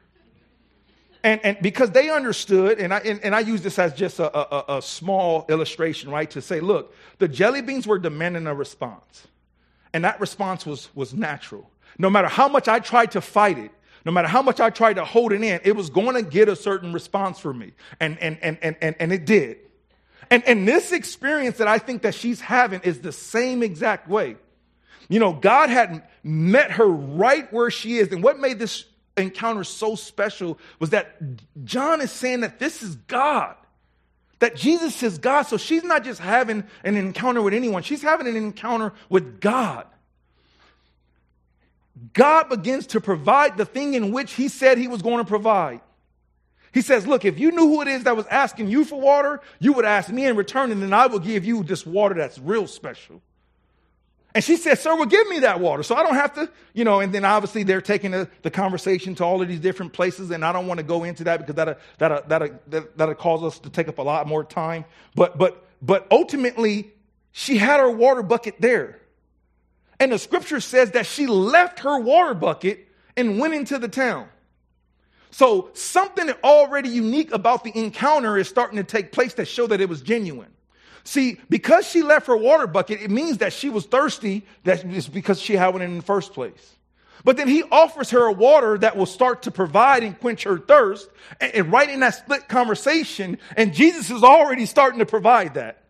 [1.24, 4.38] And, and because they understood, and I, and, and I use this as just a,
[4.38, 6.30] a, a small illustration, right?
[6.30, 9.26] To say, look, the jelly beans were demanding a response.
[9.96, 11.72] And that response was, was natural.
[11.98, 13.72] No matter how much I tried to fight it,
[14.04, 16.50] no matter how much I tried to hold it in, it was going to get
[16.50, 17.72] a certain response from me.
[18.02, 19.60] And, and, and, and, and, and it did.
[20.30, 24.36] And, and this experience that I think that she's having is the same exact way.
[25.08, 28.12] You know, God had met her right where she is.
[28.12, 28.84] And what made this
[29.16, 31.16] encounter so special was that
[31.64, 33.56] John is saying that this is God.
[34.40, 35.44] That Jesus is God.
[35.44, 39.88] So she's not just having an encounter with anyone, she's having an encounter with God.
[42.14, 45.82] God begins to provide the thing in which he said he was going to provide.
[46.74, 49.40] He says, Look, if you knew who it is that was asking you for water,
[49.60, 52.38] you would ask me in return, and then I will give you this water that's
[52.38, 53.22] real special.
[54.36, 55.82] And she said, Sir, well, give me that water.
[55.82, 59.16] So I don't have to, you know, and then obviously they're taking the, the conversation
[59.16, 60.30] to all of these different places.
[60.30, 63.60] And I don't want to go into that because that'll, that'll, that'll, that'll cause us
[63.60, 64.84] to take up a lot more time.
[65.16, 66.92] But, but, but ultimately,
[67.32, 69.00] she had her water bucket there.
[70.02, 74.28] And the scripture says that she left her water bucket and went into the town.
[75.32, 79.80] So something already unique about the encounter is starting to take place that show that
[79.80, 80.52] it was genuine.
[81.06, 84.46] See, because she left her water bucket, it means that she was thirsty.
[84.64, 86.76] That is because she had one in the first place.
[87.24, 90.58] But then he offers her a water that will start to provide and quench her
[90.58, 91.08] thirst.
[91.40, 95.85] And, and right in that split conversation, and Jesus is already starting to provide that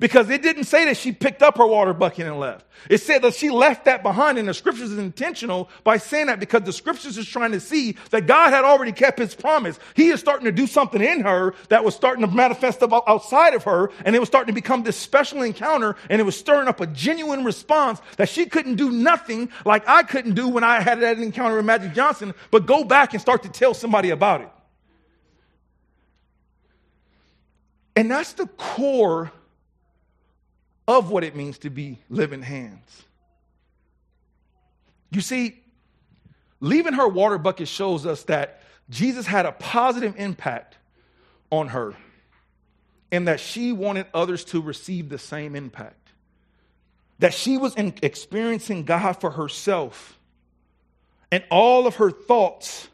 [0.00, 2.66] because it didn't say that she picked up her water bucket and left.
[2.88, 6.40] It said that she left that behind, and the scriptures is intentional by saying that
[6.40, 9.78] because the scriptures is trying to see that God had already kept his promise.
[9.94, 13.64] He is starting to do something in her that was starting to manifest outside of
[13.64, 16.80] her, and it was starting to become this special encounter, and it was stirring up
[16.80, 21.00] a genuine response that she couldn't do nothing like I couldn't do when I had
[21.02, 24.48] that encounter with Magic Johnson, but go back and start to tell somebody about it.
[27.94, 29.30] And that's the core
[30.90, 33.04] of what it means to be living hands.
[35.10, 35.60] You see,
[36.60, 40.76] leaving her water bucket shows us that Jesus had a positive impact
[41.50, 41.94] on her
[43.12, 45.96] and that she wanted others to receive the same impact.
[47.18, 50.18] That she was experiencing God for herself
[51.30, 52.88] and all of her thoughts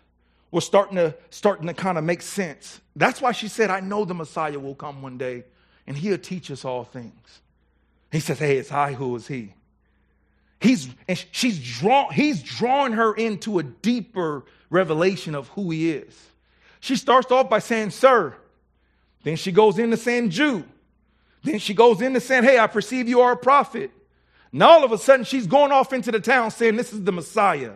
[0.50, 2.80] were starting to starting to kind of make sense.
[2.94, 5.44] That's why she said, I know the Messiah will come one day
[5.86, 7.40] and he'll teach us all things.
[8.16, 9.52] He says, Hey, it's I who is he.
[10.58, 16.18] He's and she's drawn, he's drawing her into a deeper revelation of who he is.
[16.80, 18.34] She starts off by saying, Sir.
[19.22, 20.64] Then she goes into saying, Jew.
[21.42, 23.90] Then she goes into saying, Hey, I perceive you are a prophet.
[24.50, 27.12] Now all of a sudden she's going off into the town saying, This is the
[27.12, 27.74] Messiah.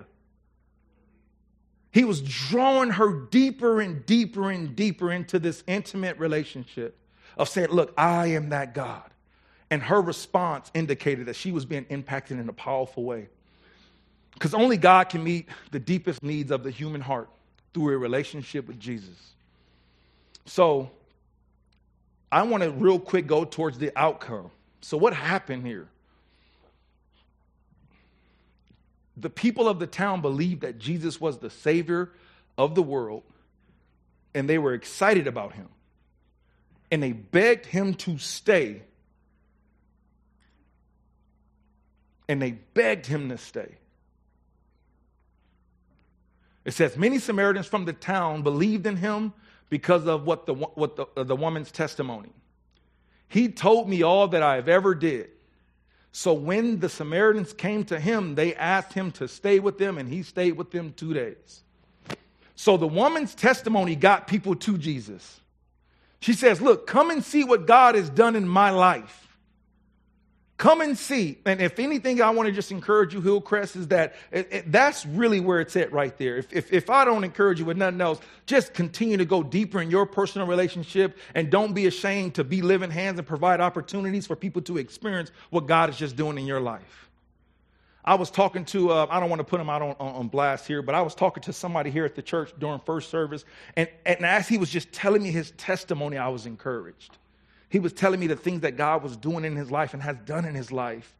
[1.92, 6.96] He was drawing her deeper and deeper and deeper into this intimate relationship
[7.36, 9.09] of saying, Look, I am that God.
[9.70, 13.28] And her response indicated that she was being impacted in a powerful way.
[14.34, 17.28] Because only God can meet the deepest needs of the human heart
[17.72, 19.34] through a relationship with Jesus.
[20.46, 20.90] So,
[22.32, 24.50] I want to real quick go towards the outcome.
[24.80, 25.88] So, what happened here?
[29.16, 32.10] The people of the town believed that Jesus was the Savior
[32.56, 33.22] of the world,
[34.34, 35.68] and they were excited about him.
[36.90, 38.82] And they begged him to stay
[42.30, 43.74] and they begged him to stay.
[46.64, 49.32] It says, Many Samaritans from the town believed in him
[49.68, 52.30] because of what the, what the, uh, the woman's testimony.
[53.26, 55.30] He told me all that I have ever did.
[56.12, 60.08] So when the Samaritans came to him, they asked him to stay with them, and
[60.08, 61.64] he stayed with them two days.
[62.54, 65.40] So the woman's testimony got people to Jesus.
[66.20, 69.29] She says, Look, come and see what God has done in my life.
[70.60, 71.38] Come and see.
[71.46, 75.06] And if anything, I want to just encourage you, Hillcrest, is that it, it, that's
[75.06, 76.36] really where it's at right there.
[76.36, 79.80] If, if, if I don't encourage you with nothing else, just continue to go deeper
[79.80, 84.26] in your personal relationship and don't be ashamed to be living hands and provide opportunities
[84.26, 87.08] for people to experience what God is just doing in your life.
[88.04, 90.66] I was talking to, uh, I don't want to put him out on, on, blast
[90.66, 93.46] here, but I was talking to somebody here at the church during first service.
[93.76, 97.16] And, and as he was just telling me his testimony, I was encouraged.
[97.70, 100.16] He was telling me the things that God was doing in his life and has
[100.26, 101.16] done in his life,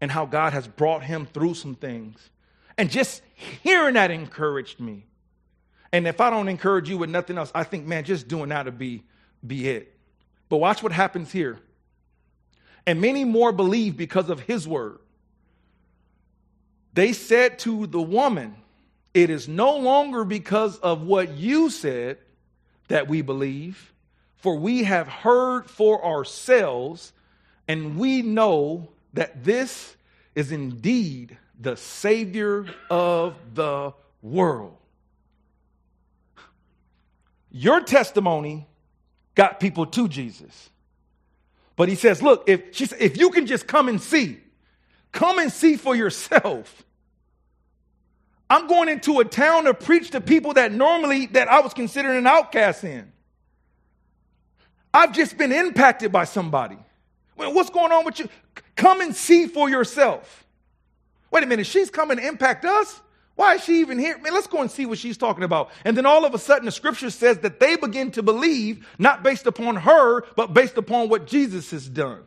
[0.00, 2.18] and how God has brought him through some things.
[2.76, 3.22] And just
[3.62, 5.04] hearing that encouraged me.
[5.92, 8.62] And if I don't encourage you with nothing else, I think, man, just doing that
[8.62, 9.02] to be,
[9.46, 9.94] be it.
[10.48, 11.58] But watch what happens here.
[12.86, 14.98] And many more believe because of his word.
[16.94, 18.56] They said to the woman,
[19.12, 22.18] It is no longer because of what you said
[22.88, 23.92] that we believe,
[24.40, 27.12] for we have heard for ourselves,
[27.68, 29.96] and we know that this
[30.34, 34.76] is indeed the Savior of the world.
[37.50, 38.66] Your testimony
[39.34, 40.70] got people to Jesus.
[41.76, 44.38] But he says, look, if, she, if you can just come and see,
[45.12, 46.84] come and see for yourself.
[48.48, 52.16] I'm going into a town to preach to people that normally that I was considered
[52.16, 53.12] an outcast in.
[54.92, 56.78] I've just been impacted by somebody.
[57.36, 58.28] What's going on with you?
[58.76, 60.44] Come and see for yourself.
[61.30, 63.00] Wait a minute, she's coming to impact us?
[63.36, 64.18] Why is she even here?
[64.18, 65.70] Man, let's go and see what she's talking about.
[65.84, 69.22] And then all of a sudden, the scripture says that they begin to believe, not
[69.22, 72.24] based upon her, but based upon what Jesus has done.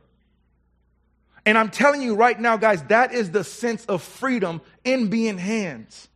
[1.46, 5.38] And I'm telling you right now, guys, that is the sense of freedom in being
[5.38, 6.08] hands.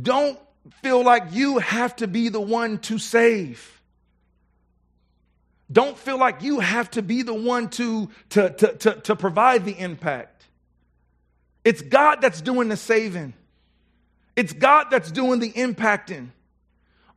[0.00, 0.38] Don't
[0.82, 3.75] feel like you have to be the one to save.
[5.70, 9.64] Don't feel like you have to be the one to, to, to, to, to provide
[9.64, 10.46] the impact.
[11.64, 13.34] It's God that's doing the saving,
[14.36, 16.28] it's God that's doing the impacting.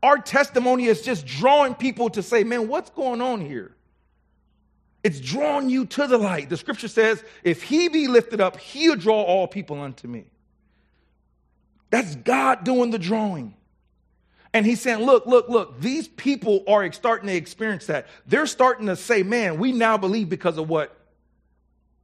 [0.02, 3.76] Our testimony is just drawing people to say, man, what's going on here?
[5.04, 6.50] It's drawing you to the light.
[6.50, 10.26] The scripture says, if he be lifted up, he'll draw all people unto me.
[11.90, 13.56] That's God doing the drawing.
[14.54, 18.08] And he's saying, look, look, look, these people are starting to experience that.
[18.26, 20.96] They're starting to say, man, we now believe because of what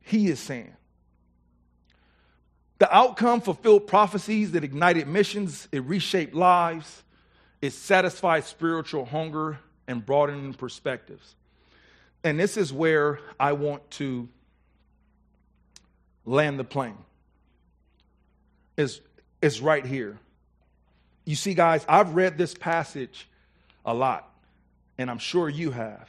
[0.01, 0.73] he is saying.
[2.77, 7.03] The outcome fulfilled prophecies that ignited missions, it reshaped lives,
[7.61, 11.35] it satisfied spiritual hunger and broadened perspectives.
[12.23, 14.27] And this is where I want to
[16.25, 16.97] land the plane.
[18.77, 18.99] Is
[19.41, 20.19] is right here.
[21.25, 23.27] You see, guys, I've read this passage
[23.83, 24.31] a lot,
[24.97, 26.07] and I'm sure you have.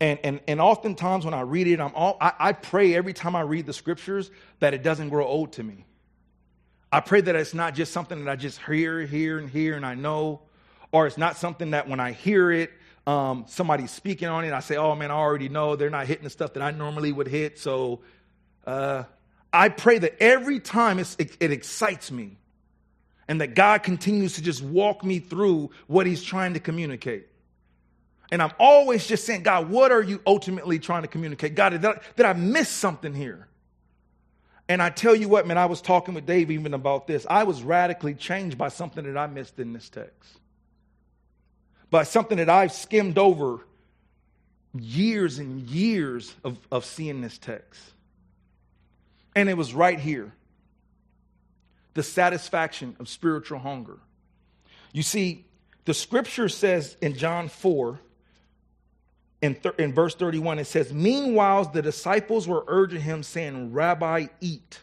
[0.00, 3.34] And, and, and oftentimes when I read it, I'm all, I, I pray every time
[3.34, 5.84] I read the scriptures that it doesn't grow old to me.
[6.90, 9.84] I pray that it's not just something that I just hear, hear, and hear, and
[9.84, 10.40] I know,
[10.92, 12.70] or it's not something that when I hear it,
[13.06, 16.24] um, somebody's speaking on it, I say, oh man, I already know they're not hitting
[16.24, 17.58] the stuff that I normally would hit.
[17.58, 18.00] So
[18.66, 19.04] uh,
[19.52, 22.36] I pray that every time it, it excites me
[23.28, 27.28] and that God continues to just walk me through what He's trying to communicate.
[28.30, 31.54] And I'm always just saying, God, what are you ultimately trying to communicate?
[31.54, 33.48] God, did I, did I miss something here?
[34.68, 37.26] And I tell you what, man, I was talking with Dave even about this.
[37.28, 40.38] I was radically changed by something that I missed in this text,
[41.90, 43.66] by something that I've skimmed over
[44.74, 47.80] years and years of, of seeing this text.
[49.34, 50.34] And it was right here
[51.98, 53.98] the satisfaction of spiritual hunger.
[54.92, 55.44] You see,
[55.84, 57.98] the scripture says in John 4,
[59.42, 64.26] in, th- in verse 31, it says, Meanwhile, the disciples were urging him, saying, Rabbi,
[64.40, 64.78] eat.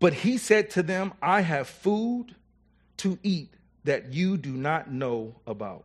[0.00, 2.34] But he said to them, I have food
[2.96, 5.84] to eat that you do not know about.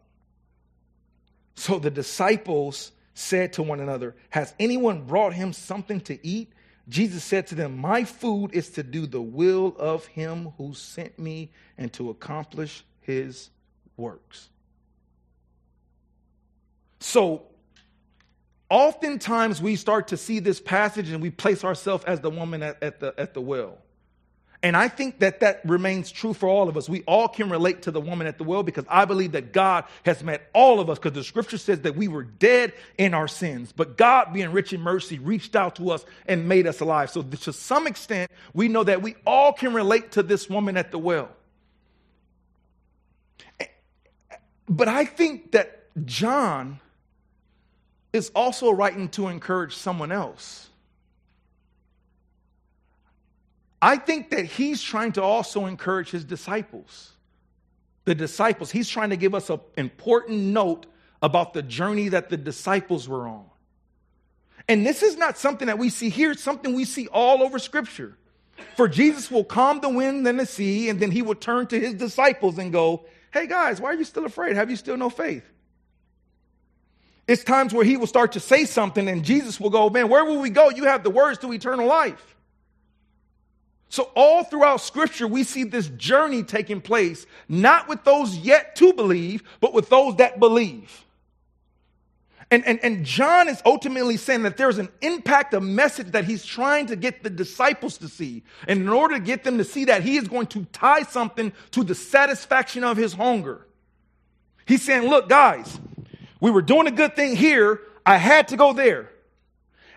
[1.53, 6.51] So the disciples said to one another, Has anyone brought him something to eat?
[6.89, 11.19] Jesus said to them, My food is to do the will of him who sent
[11.19, 13.51] me and to accomplish his
[13.95, 14.49] works.
[16.99, 17.43] So,
[18.69, 22.81] oftentimes we start to see this passage and we place ourselves as the woman at,
[22.81, 23.77] at, the, at the well.
[24.61, 26.89] And I think that that remains true for all of us.
[26.89, 29.85] We all can relate to the woman at the well because I believe that God
[30.03, 33.29] has met all of us because the scripture says that we were dead in our
[33.29, 37.09] sins, but God, being rich in mercy, reached out to us and made us alive.
[37.09, 40.91] So, to some extent, we know that we all can relate to this woman at
[40.91, 41.29] the well.
[44.67, 46.79] But I think that John
[48.11, 50.68] is also writing to encourage someone else.
[53.81, 57.13] I think that he's trying to also encourage his disciples.
[58.05, 60.85] The disciples, he's trying to give us an important note
[61.21, 63.45] about the journey that the disciples were on.
[64.67, 67.59] And this is not something that we see here, it's something we see all over
[67.59, 68.17] Scripture.
[68.75, 71.79] For Jesus will calm the wind and the sea, and then he will turn to
[71.79, 74.55] his disciples and go, Hey guys, why are you still afraid?
[74.55, 75.43] Have you still no faith?
[77.27, 80.25] It's times where he will start to say something and Jesus will go, Man, where
[80.25, 80.69] will we go?
[80.69, 82.35] You have the words to eternal life.
[83.91, 88.93] So, all throughout scripture, we see this journey taking place, not with those yet to
[88.93, 91.05] believe, but with those that believe.
[92.51, 96.45] And, and, and John is ultimately saying that there's an impact, a message that he's
[96.45, 98.43] trying to get the disciples to see.
[98.67, 101.51] And in order to get them to see that, he is going to tie something
[101.71, 103.65] to the satisfaction of his hunger.
[104.67, 105.79] He's saying, Look, guys,
[106.39, 107.81] we were doing a good thing here.
[108.05, 109.09] I had to go there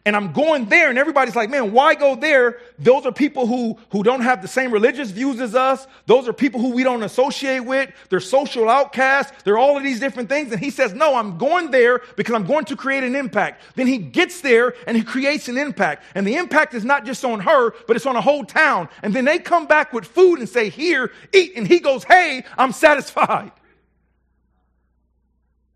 [0.04, 2.58] and I'm going there and everybody's like, man, why go there?
[2.76, 5.86] Those are people who, who don't have the same religious views as us.
[6.06, 7.88] Those are people who we don't associate with.
[8.08, 9.44] They're social outcasts.
[9.44, 10.50] They're all of these different things.
[10.50, 13.62] And he says, no, I'm going there because I'm going to create an impact.
[13.76, 16.02] Then he gets there and he creates an impact.
[16.16, 18.88] And the impact is not just on her, but it's on a whole town.
[19.04, 21.52] And then they come back with food and say, here, eat.
[21.54, 23.52] And he goes, hey, I'm satisfied.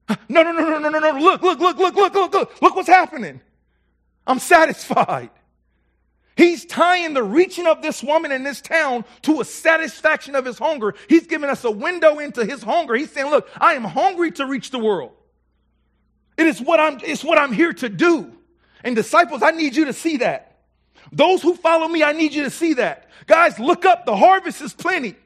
[0.28, 1.18] No, no, no, no, no, no, no.
[1.18, 2.62] Look, look, look, look, look, look, look.
[2.62, 3.40] Look what's happening.
[4.26, 5.30] I'm satisfied.
[6.36, 10.58] He's tying the reaching of this woman in this town to a satisfaction of his
[10.58, 10.94] hunger.
[11.08, 12.94] He's giving us a window into his hunger.
[12.94, 15.12] He's saying, look, I am hungry to reach the world.
[16.36, 18.32] It is what I'm, it's what I'm here to do.
[18.84, 20.58] And disciples, I need you to see that.
[21.10, 23.08] Those who follow me, I need you to see that.
[23.26, 24.04] Guys, look up.
[24.04, 25.16] The harvest is plenty.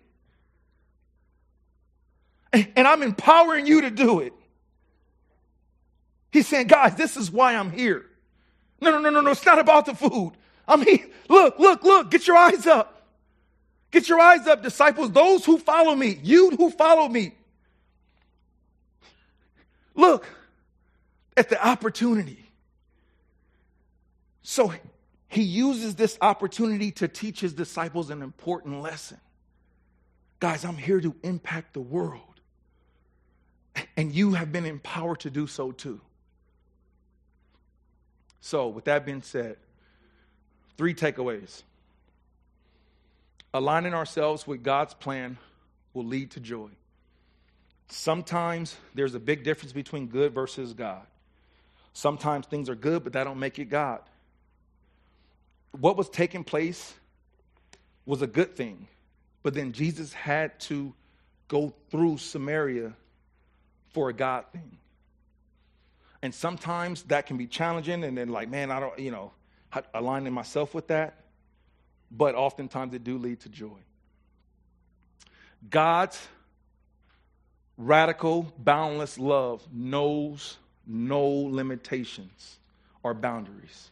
[2.52, 4.32] And I'm empowering you to do it.
[6.30, 8.06] He's saying, guys, this is why I'm here.
[8.80, 9.30] No, no, no, no, no.
[9.30, 10.32] It's not about the food.
[10.66, 12.10] I mean, look, look, look.
[12.10, 12.96] Get your eyes up.
[13.90, 15.10] Get your eyes up, disciples.
[15.10, 17.34] Those who follow me, you who follow me.
[19.94, 20.26] Look
[21.36, 22.44] at the opportunity.
[24.42, 24.72] So
[25.28, 29.18] he uses this opportunity to teach his disciples an important lesson.
[30.38, 32.22] Guys, I'm here to impact the world.
[33.96, 36.00] And you have been empowered to do so too.
[38.40, 39.56] So, with that being said,
[40.76, 41.62] three takeaways.
[43.52, 45.36] Aligning ourselves with God's plan
[45.92, 46.70] will lead to joy.
[47.88, 51.02] Sometimes there's a big difference between good versus God.
[51.92, 54.00] Sometimes things are good, but that don't make it God.
[55.72, 56.94] What was taking place
[58.06, 58.86] was a good thing,
[59.42, 60.94] but then Jesus had to
[61.48, 62.92] go through Samaria
[63.92, 64.78] for a God thing.
[66.22, 69.32] And sometimes that can be challenging, and then, like, man, I don't, you know,
[69.94, 71.24] aligning myself with that.
[72.10, 73.78] But oftentimes it do lead to joy.
[75.68, 76.20] God's
[77.76, 82.58] radical, boundless love knows no limitations
[83.02, 83.90] or boundaries.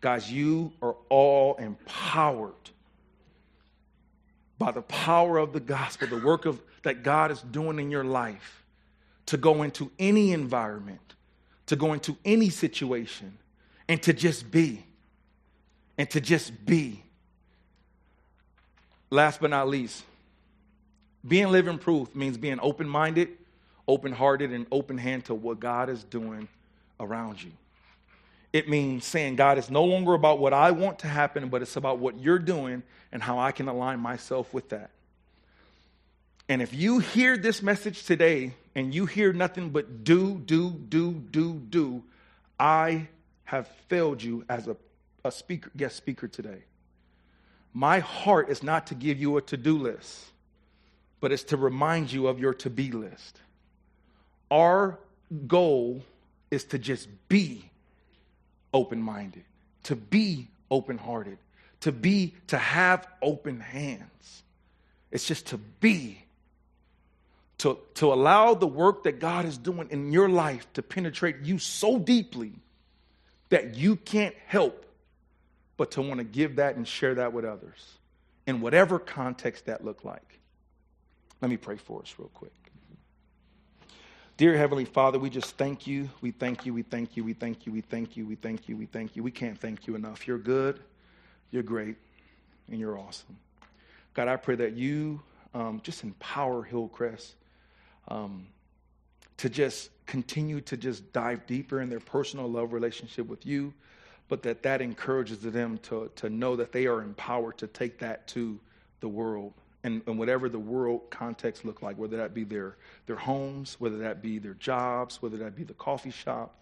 [0.00, 2.52] Guys, you are all empowered
[4.58, 8.04] by the power of the gospel, the work of that God is doing in your
[8.04, 8.64] life
[9.26, 11.14] to go into any environment
[11.66, 13.38] to go into any situation
[13.88, 14.84] and to just be.
[15.96, 17.02] And to just be.
[19.10, 20.02] Last but not least,
[21.26, 23.28] being living proof means being open minded,
[23.86, 26.48] open hearted, and open hand to what God is doing
[26.98, 27.52] around you.
[28.52, 31.76] It means saying, God, it's no longer about what I want to happen, but it's
[31.76, 34.90] about what you're doing and how I can align myself with that.
[36.48, 41.12] And if you hear this message today and you hear nothing but do, do, do,
[41.12, 42.02] do, do,
[42.58, 43.08] I
[43.44, 44.76] have failed you as a,
[45.24, 46.64] a speaker, guest speaker today.
[47.72, 50.24] My heart is not to give you a to do list,
[51.20, 53.40] but it's to remind you of your to be list.
[54.50, 54.98] Our
[55.46, 56.04] goal
[56.50, 57.70] is to just be
[58.72, 59.44] open minded,
[59.84, 61.38] to be open hearted,
[61.80, 64.42] to be, to have open hands.
[65.10, 66.23] It's just to be
[67.58, 71.58] to, to allow the work that God is doing in your life to penetrate you
[71.58, 72.52] so deeply
[73.50, 74.84] that you can't help
[75.76, 77.98] but to want to give that and share that with others
[78.46, 80.40] in whatever context that look like.
[81.40, 82.52] Let me pray for us real quick.
[84.36, 86.10] Dear Heavenly Father, we just thank you.
[86.20, 86.74] We thank you.
[86.74, 87.22] We thank you.
[87.22, 87.72] We thank you.
[87.72, 88.26] We thank you.
[88.26, 88.76] We thank you.
[88.76, 89.22] We thank you.
[89.22, 90.26] We can't thank you enough.
[90.26, 90.80] You're good.
[91.52, 91.96] You're great.
[92.68, 93.36] And you're awesome.
[94.14, 95.20] God, I pray that you
[95.54, 97.36] um, just empower Hillcrest
[98.08, 98.46] um,
[99.38, 103.72] to just continue to just dive deeper in their personal love relationship with you,
[104.28, 108.26] but that that encourages them to, to know that they are empowered to take that
[108.28, 108.58] to
[109.00, 109.52] the world
[109.84, 112.76] and, and whatever the world context look like, whether that be their,
[113.06, 116.58] their homes, whether that be their jobs, whether that be the coffee shop,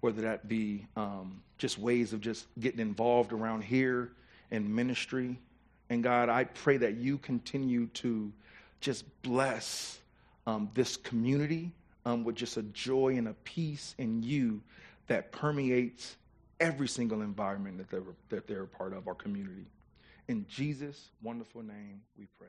[0.00, 4.10] whether that be um, just ways of just getting involved around here
[4.50, 5.38] in ministry.
[5.90, 8.32] And God, I pray that you continue to
[8.80, 9.98] just bless
[10.46, 11.70] um, this community
[12.04, 14.60] um, with just a joy and a peace in you
[15.06, 16.16] that permeates
[16.60, 19.66] every single environment that they're, that they're a part of our community.
[20.28, 22.48] In Jesus' wonderful name, we pray.